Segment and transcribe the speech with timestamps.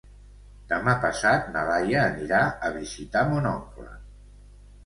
[0.71, 3.89] Demà passat na Laia anirà a visitar mon oncle.